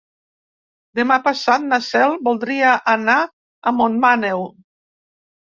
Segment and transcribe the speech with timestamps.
[0.99, 4.43] Demà passat na Cel voldria anar a Montmaneu.